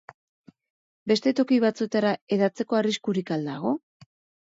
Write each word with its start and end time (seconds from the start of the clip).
Beste 1.11 1.35
toki 1.41 1.61
batzuetara 1.65 2.17
hedatzeko 2.39 2.83
arriskurik 2.83 3.35
al 3.39 3.51
dago? 3.55 3.79